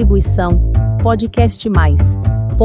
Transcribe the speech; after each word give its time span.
Distribuição 0.00 0.72
podcastmais.com.br. 1.02 2.56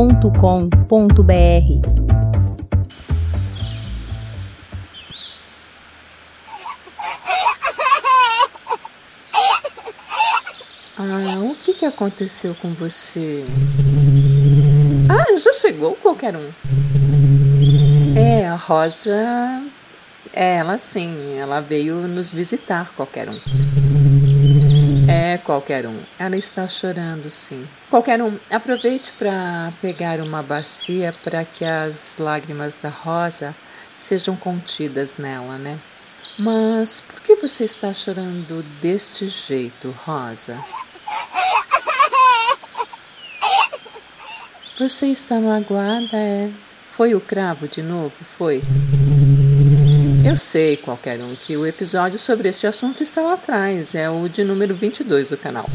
Ah, 10.98 11.40
o 11.44 11.56
que, 11.56 11.74
que 11.74 11.86
aconteceu 11.86 12.56
com 12.56 12.74
você? 12.74 13.44
Ah, 15.10 15.38
já 15.38 15.52
chegou 15.52 15.94
qualquer 15.98 16.38
um. 16.38 16.50
É, 18.18 18.48
a 18.48 18.56
Rosa. 18.56 19.62
É, 20.32 20.56
ela 20.56 20.78
sim, 20.78 21.38
ela 21.38 21.60
veio 21.60 22.08
nos 22.08 22.30
visitar, 22.30 22.94
qualquer 22.96 23.28
um. 23.28 23.85
É, 25.16 25.38
qualquer 25.38 25.88
um. 25.88 25.98
Ela 26.20 26.36
está 26.36 26.68
chorando, 26.68 27.32
sim. 27.32 27.66
Qualquer 27.90 28.22
um, 28.22 28.38
aproveite 28.52 29.14
para 29.14 29.72
pegar 29.82 30.20
uma 30.20 30.44
bacia 30.44 31.16
para 31.24 31.46
que 31.46 31.64
as 31.64 32.18
lágrimas 32.18 32.78
da 32.84 32.90
Rosa 32.90 33.56
sejam 33.96 34.36
contidas 34.36 35.16
nela, 35.18 35.58
né? 35.58 35.80
Mas 36.38 37.00
por 37.00 37.22
que 37.22 37.36
você 37.36 37.64
está 37.64 37.94
chorando 37.94 38.62
deste 38.82 39.26
jeito, 39.28 39.96
Rosa? 40.04 40.62
Você 44.78 45.06
está 45.06 45.40
magoada, 45.40 46.18
é? 46.18 46.52
Foi 46.92 47.16
o 47.16 47.22
cravo 47.22 47.70
de 47.70 47.82
novo, 47.82 48.22
foi? 48.22 48.62
Eu 50.26 50.38
sei, 50.38 50.76
qualquer 50.76 51.20
um, 51.22 51.36
que 51.36 51.56
o 51.56 51.68
episódio 51.68 52.18
sobre 52.18 52.50
este 52.50 52.66
assunto 52.66 53.04
está 53.04 53.22
lá 53.22 53.34
atrás, 53.34 53.94
é 53.94 54.10
o 54.10 54.28
de 54.28 54.44
número 54.44 54.74
22 54.74 55.30
do 55.30 55.38
canal. 55.38 55.68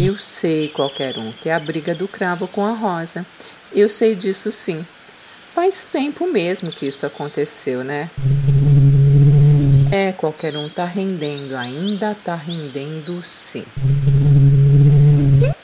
Eu 0.00 0.18
sei, 0.18 0.66
qualquer 0.68 1.16
um, 1.16 1.30
que 1.30 1.48
é 1.48 1.54
a 1.54 1.60
briga 1.60 1.94
do 1.94 2.08
cravo 2.08 2.48
com 2.48 2.66
a 2.66 2.72
rosa. 2.72 3.24
Eu 3.72 3.88
sei 3.88 4.16
disso 4.16 4.50
sim. 4.50 4.84
Faz 5.54 5.84
tempo 5.84 6.26
mesmo 6.26 6.72
que 6.72 6.84
isso 6.84 7.06
aconteceu, 7.06 7.84
né? 7.84 8.10
É, 9.92 10.10
qualquer 10.10 10.56
um 10.56 10.68
tá 10.68 10.84
rendendo, 10.84 11.56
ainda 11.56 12.12
tá 12.16 12.34
rendendo 12.34 13.22
sim. 13.22 13.64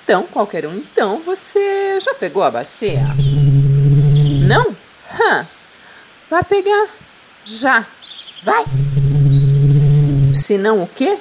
Então, 0.05 0.23
qualquer 0.29 0.65
um, 0.65 0.77
então, 0.77 1.21
você 1.23 1.99
já 1.99 2.15
pegou 2.15 2.45
a 2.45 2.53
bacia? 2.53 3.03
Não? 4.47 4.77
Hã? 5.21 5.45
Vai 6.31 6.45
pegar. 6.45 7.06
Já. 7.47 7.87
Vai. 8.43 8.65
Se 10.35 10.59
não 10.59 10.83
o 10.83 10.89
quê? 10.89 11.17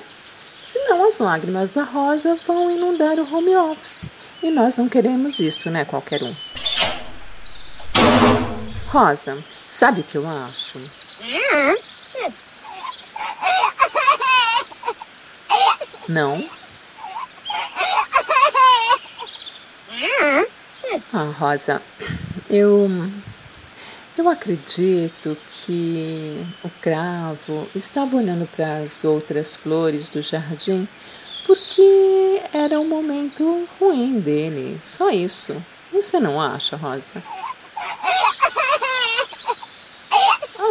Senão 0.61 1.07
as 1.07 1.19
lágrimas 1.19 1.71
da 1.71 1.83
Rosa 1.83 2.37
vão 2.47 2.71
inundar 2.71 3.19
o 3.19 3.35
home 3.35 3.55
office. 3.55 4.07
E 4.41 4.49
nós 4.49 4.77
não 4.77 4.89
queremos 4.89 5.39
isso, 5.39 5.69
né, 5.69 5.85
qualquer 5.85 6.23
um? 6.23 6.35
Rosa, 8.87 9.37
sabe 9.69 10.01
o 10.01 10.03
que 10.03 10.17
eu 10.17 10.27
acho? 10.27 10.79
Não? 16.09 16.43
Ah, 21.13 21.33
Rosa, 21.37 21.81
eu. 22.49 22.89
Eu 24.17 24.30
acredito 24.30 25.38
que 25.49 26.45
o 26.63 26.69
cravo 26.81 27.67
estava 27.75 28.16
olhando 28.16 28.47
para 28.47 28.77
as 28.77 29.03
outras 29.03 29.53
flores 29.53 30.09
do 30.09 30.22
jardim 30.22 30.88
porque 31.45 32.41
era 32.53 32.80
um 32.80 32.88
momento 32.88 33.67
ruim 33.80 34.19
dele. 34.19 34.80
Só 34.85 35.09
isso. 35.09 35.55
Você 35.91 36.19
não 36.19 36.41
acha, 36.41 36.75
Rosa? 36.75 37.22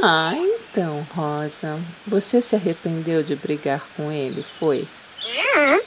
Ah, 0.03 0.33
então, 0.35 1.07
Rosa, 1.15 1.79
você 2.07 2.43
se 2.43 2.57
arrependeu 2.57 3.23
de 3.23 3.37
brigar 3.37 3.81
com 3.97 4.11
ele, 4.11 4.43
foi? 4.43 4.87
Ah, 5.57 5.79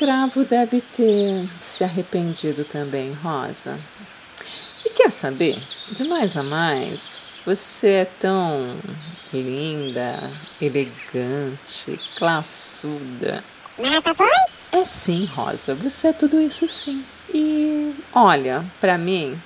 o 0.00 0.06
cravo 0.06 0.44
deve 0.44 0.80
ter 0.80 1.46
se 1.60 1.84
arrependido 1.84 2.64
também, 2.64 3.12
Rosa. 3.12 3.78
E 4.82 4.88
quer 4.88 5.10
saber? 5.10 5.62
De 5.92 6.04
mais 6.04 6.38
a 6.38 6.42
mais, 6.42 7.18
você 7.44 7.88
é 7.88 8.04
tão 8.06 8.78
linda, 9.30 10.18
elegante, 10.58 12.00
classuda. 12.16 13.44
É 14.72 14.86
sim, 14.86 15.26
Rosa, 15.26 15.74
você 15.74 16.08
é 16.08 16.12
tudo 16.14 16.40
isso 16.40 16.66
sim. 16.66 17.04
E 17.34 17.94
olha, 18.14 18.64
para 18.80 18.96
mim, 18.96 19.38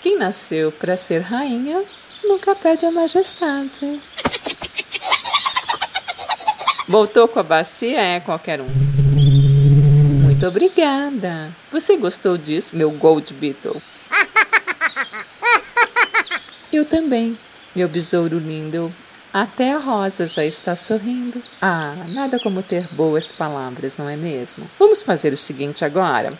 quem 0.00 0.16
nasceu 0.16 0.72
para 0.72 0.96
ser 0.96 1.20
rainha 1.20 1.84
nunca 2.24 2.54
perde 2.54 2.86
a 2.86 2.90
majestade. 2.90 4.00
Voltou 6.88 7.28
com 7.28 7.38
a 7.38 7.42
bacia? 7.42 8.00
É 8.00 8.18
qualquer 8.20 8.62
um. 8.62 8.99
Muito 10.40 10.56
obrigada. 10.56 11.54
Você 11.70 11.98
gostou 11.98 12.38
disso, 12.38 12.74
meu 12.74 12.90
Gold 12.92 13.30
Beetle? 13.34 13.76
Eu 16.72 16.86
também, 16.86 17.36
meu 17.76 17.86
besouro 17.86 18.38
lindo. 18.38 18.90
Até 19.34 19.74
a 19.74 19.78
rosa 19.78 20.24
já 20.24 20.42
está 20.42 20.74
sorrindo. 20.74 21.42
Ah, 21.60 21.92
nada 22.08 22.40
como 22.40 22.62
ter 22.62 22.88
boas 22.94 23.30
palavras, 23.30 23.98
não 23.98 24.08
é 24.08 24.16
mesmo? 24.16 24.66
Vamos 24.78 25.02
fazer 25.02 25.34
o 25.34 25.36
seguinte 25.36 25.84
agora. 25.84 26.32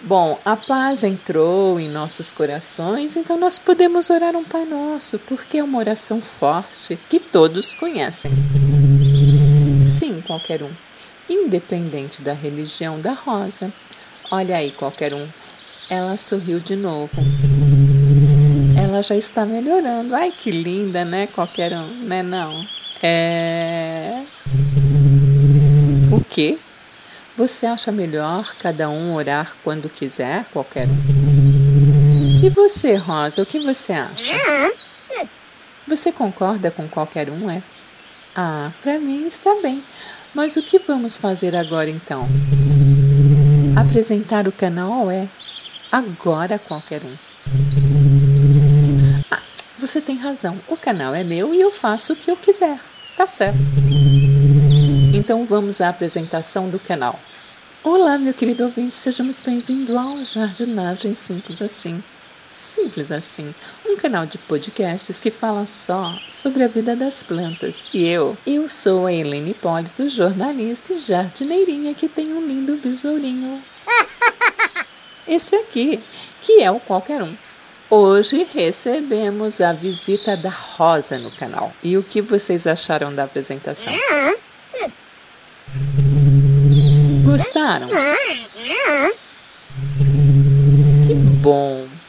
Bom, 0.00 0.36
a 0.44 0.56
paz 0.56 1.04
entrou 1.04 1.78
em 1.78 1.88
nossos 1.88 2.32
corações, 2.32 3.14
então 3.14 3.38
nós 3.38 3.56
podemos 3.56 4.10
orar 4.10 4.34
um 4.34 4.42
Pai 4.42 4.64
Nosso, 4.64 5.20
porque 5.20 5.58
é 5.58 5.62
uma 5.62 5.78
oração 5.78 6.20
forte 6.20 6.98
que 7.08 7.20
todos 7.20 7.72
conhecem. 7.72 8.32
Sim, 9.86 10.20
qualquer 10.26 10.64
um, 10.64 10.72
independente 11.32 12.22
da 12.22 12.32
religião 12.32 13.00
da 13.00 13.12
Rosa. 13.12 13.72
Olha 14.30 14.56
aí, 14.56 14.70
qualquer 14.70 15.12
um. 15.14 15.26
Ela 15.88 16.16
sorriu 16.16 16.58
de 16.60 16.76
novo. 16.76 17.10
Ela 18.78 19.02
já 19.02 19.16
está 19.16 19.44
melhorando. 19.44 20.14
Ai, 20.14 20.30
que 20.30 20.50
linda, 20.50 21.04
né? 21.04 21.26
Qualquer 21.26 21.72
um, 21.72 22.04
né? 22.04 22.22
Não. 22.22 22.64
É. 23.02 24.22
O 26.10 26.22
quê? 26.22 26.58
Você 27.36 27.66
acha 27.66 27.90
melhor 27.90 28.54
cada 28.60 28.90
um 28.90 29.14
orar 29.14 29.54
quando 29.64 29.88
quiser, 29.88 30.44
qualquer 30.52 30.86
um? 30.86 32.42
E 32.44 32.48
você, 32.50 32.94
Rosa, 32.96 33.42
o 33.42 33.46
que 33.46 33.58
você 33.60 33.92
acha? 33.92 34.32
Você 35.88 36.12
concorda 36.12 36.70
com 36.70 36.86
qualquer 36.88 37.28
um, 37.30 37.50
é? 37.50 37.62
Ah, 38.34 38.72
para 38.80 38.98
mim 38.98 39.26
está 39.26 39.54
bem. 39.60 39.82
Mas 40.34 40.56
o 40.56 40.62
que 40.62 40.78
vamos 40.78 41.16
fazer 41.16 41.54
agora 41.54 41.90
então? 41.90 42.26
Apresentar 43.76 44.48
o 44.48 44.52
canal 44.52 45.10
é 45.10 45.28
agora 45.90 46.58
qualquer 46.58 47.02
um. 47.02 47.12
Ah, 49.30 49.42
você 49.78 50.00
tem 50.00 50.16
razão. 50.16 50.56
O 50.66 50.76
canal 50.78 51.14
é 51.14 51.22
meu 51.22 51.54
e 51.54 51.60
eu 51.60 51.70
faço 51.70 52.14
o 52.14 52.16
que 52.16 52.30
eu 52.30 52.36
quiser. 52.36 52.80
Tá 53.18 53.26
certo. 53.26 53.58
Então 55.12 55.44
vamos 55.44 55.82
à 55.82 55.90
apresentação 55.90 56.70
do 56.70 56.78
canal. 56.78 57.20
Olá, 57.84 58.16
meu 58.16 58.32
querido 58.32 58.64
ouvinte, 58.64 58.96
seja 58.96 59.22
muito 59.22 59.44
bem-vindo 59.44 59.98
ao 59.98 60.24
Jardinagem 60.24 61.14
Simples 61.14 61.60
Assim. 61.60 62.02
Simples 62.62 63.10
Assim, 63.10 63.52
um 63.84 63.96
canal 63.96 64.24
de 64.24 64.38
podcasts 64.38 65.18
que 65.18 65.32
fala 65.32 65.66
só 65.66 66.16
sobre 66.30 66.62
a 66.62 66.68
vida 66.68 66.94
das 66.94 67.20
plantas. 67.20 67.88
E 67.92 68.06
eu, 68.06 68.38
eu 68.46 68.68
sou 68.68 69.06
a 69.06 69.12
Helene 69.12 69.50
Hipólito, 69.50 70.08
jornalista 70.08 70.92
e 70.92 70.98
jardineirinha 70.98 71.92
que 71.92 72.08
tem 72.08 72.32
um 72.32 72.46
lindo 72.46 72.76
besourinho. 72.76 73.60
Este 75.26 75.54
aqui, 75.56 76.00
que 76.42 76.62
é 76.62 76.70
o 76.70 76.78
qualquer 76.80 77.22
um. 77.22 77.36
Hoje 77.90 78.46
recebemos 78.52 79.60
a 79.60 79.72
visita 79.72 80.36
da 80.36 80.50
Rosa 80.50 81.18
no 81.18 81.30
canal. 81.30 81.72
E 81.82 81.96
o 81.96 82.02
que 82.02 82.20
vocês 82.20 82.66
acharam 82.66 83.14
da 83.14 83.24
apresentação? 83.24 83.92
Gostaram? 87.24 87.88
Que 91.04 91.14
bom! 91.42 92.01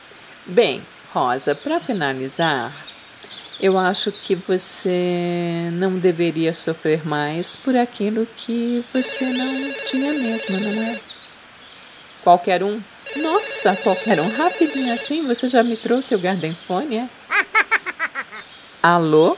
Bem, 0.46 0.86
Rosa, 1.14 1.56
para 1.56 1.80
finalizar, 1.80 2.70
eu 3.62 3.78
acho 3.78 4.12
que 4.12 4.36
você 4.36 5.70
não 5.72 5.98
deveria 5.98 6.54
sofrer 6.54 7.08
mais 7.08 7.56
por 7.56 7.78
aquilo 7.78 8.28
que 8.36 8.84
você 8.94 9.24
não 9.24 9.74
tinha 9.86 10.12
mesmo, 10.12 10.60
não 10.60 10.84
é? 10.84 11.00
Qualquer 12.24 12.62
um? 12.62 12.82
Nossa, 13.16 13.74
qualquer 13.78 14.20
um. 14.20 14.28
Rapidinho 14.36 14.94
assim, 14.94 15.26
você 15.26 15.48
já 15.48 15.64
me 15.64 15.78
trouxe 15.78 16.14
o 16.14 16.20
Garden 16.20 16.54
Phone, 16.54 16.98
é? 16.98 17.10
Alô? 18.84 19.38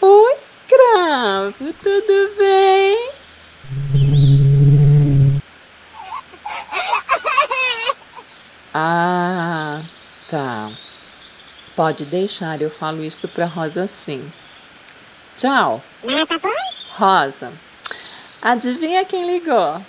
Oi, 0.00 0.36
cravo, 0.68 1.72
tudo 1.82 2.36
bem? 2.38 3.14
Ah, 8.76 9.80
tá. 10.28 10.68
Pode 11.76 12.04
deixar, 12.04 12.60
eu 12.62 12.70
falo 12.70 13.02
isto 13.02 13.26
para 13.26 13.46
Rosa 13.46 13.86
sim. 13.86 14.30
Tchau. 15.36 15.82
Rosa, 16.96 17.52
adivinha 18.40 19.04
quem 19.04 19.26
ligou? 19.26 19.82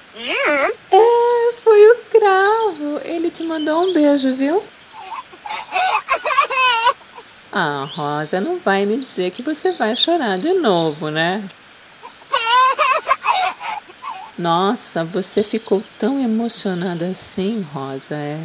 É, 0.91 1.53
foi 1.63 1.91
o 1.91 1.95
Cravo. 2.09 3.01
Ele 3.03 3.29
te 3.29 3.43
mandou 3.43 3.83
um 3.83 3.93
beijo, 3.93 4.33
viu? 4.35 4.63
Ah, 7.57 7.87
Rosa, 7.89 8.41
não 8.41 8.59
vai 8.59 8.85
me 8.85 8.97
dizer 8.97 9.31
que 9.31 9.41
você 9.41 9.71
vai 9.71 9.95
chorar 9.95 10.37
de 10.37 10.51
novo, 10.55 11.09
né? 11.09 11.41
Nossa, 14.37 15.05
você 15.05 15.41
ficou 15.41 15.81
tão 15.97 16.19
emocionada 16.21 17.05
assim, 17.07 17.65
Rosa, 17.73 18.13
é? 18.15 18.41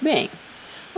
Bem, 0.00 0.30